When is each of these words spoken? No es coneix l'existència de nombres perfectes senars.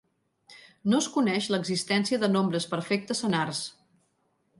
No 0.93 1.01
es 1.03 1.09
coneix 1.17 1.49
l'existència 1.55 2.19
de 2.23 2.29
nombres 2.37 2.67
perfectes 2.73 3.21
senars. 3.25 3.61